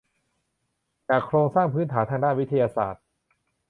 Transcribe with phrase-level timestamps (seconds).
[1.09, 3.03] จากโครงสร้างพื้นฐานทางด้านวิทยาศาสตร์